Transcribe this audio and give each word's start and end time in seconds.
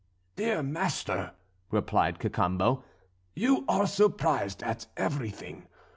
"Dear 0.35 0.63
master," 0.63 1.33
replied 1.69 2.17
Cacambo; 2.17 2.83
"you 3.35 3.65
are 3.69 3.85
surprised 3.85 4.63
at 4.63 4.87
everything. 4.97 5.67